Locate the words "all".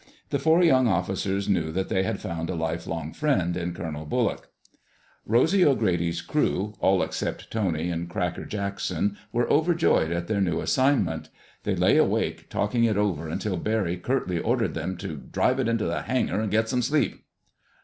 6.79-7.03